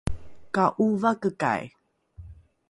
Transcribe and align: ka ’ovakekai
ka 0.55 0.65
’ovakekai 0.83 1.63